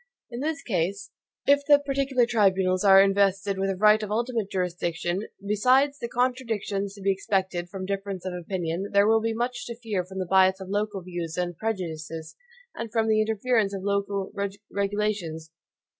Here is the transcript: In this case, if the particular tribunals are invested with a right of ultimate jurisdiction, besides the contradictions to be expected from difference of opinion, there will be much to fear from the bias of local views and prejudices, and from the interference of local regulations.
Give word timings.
In 0.31 0.39
this 0.39 0.63
case, 0.63 1.11
if 1.45 1.63
the 1.67 1.77
particular 1.77 2.25
tribunals 2.25 2.83
are 2.83 3.03
invested 3.03 3.59
with 3.59 3.69
a 3.69 3.75
right 3.75 4.01
of 4.01 4.09
ultimate 4.09 4.49
jurisdiction, 4.49 5.27
besides 5.47 5.99
the 5.99 6.09
contradictions 6.09 6.95
to 6.95 7.01
be 7.03 7.11
expected 7.11 7.69
from 7.69 7.85
difference 7.85 8.25
of 8.25 8.33
opinion, 8.33 8.89
there 8.93 9.05
will 9.05 9.21
be 9.21 9.35
much 9.35 9.67
to 9.67 9.75
fear 9.77 10.03
from 10.03 10.17
the 10.17 10.25
bias 10.25 10.59
of 10.59 10.69
local 10.69 11.03
views 11.03 11.37
and 11.37 11.55
prejudices, 11.55 12.35
and 12.73 12.91
from 12.91 13.09
the 13.09 13.21
interference 13.21 13.75
of 13.75 13.83
local 13.83 14.33
regulations. 14.71 15.51